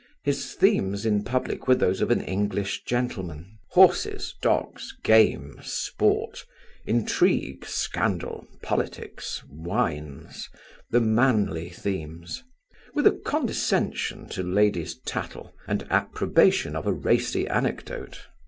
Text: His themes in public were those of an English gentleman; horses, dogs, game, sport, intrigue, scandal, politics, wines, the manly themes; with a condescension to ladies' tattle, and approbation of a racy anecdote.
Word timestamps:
His 0.23 0.55
themes 0.55 1.05
in 1.05 1.23
public 1.23 1.67
were 1.67 1.75
those 1.75 2.01
of 2.01 2.09
an 2.09 2.21
English 2.21 2.85
gentleman; 2.85 3.59
horses, 3.69 4.33
dogs, 4.41 4.95
game, 5.03 5.59
sport, 5.61 6.43
intrigue, 6.87 7.65
scandal, 7.67 8.47
politics, 8.63 9.43
wines, 9.47 10.49
the 10.89 11.01
manly 11.01 11.69
themes; 11.69 12.41
with 12.95 13.05
a 13.05 13.11
condescension 13.11 14.27
to 14.29 14.41
ladies' 14.41 14.97
tattle, 15.05 15.53
and 15.67 15.85
approbation 15.91 16.75
of 16.75 16.87
a 16.87 16.91
racy 16.93 17.47
anecdote. 17.47 18.21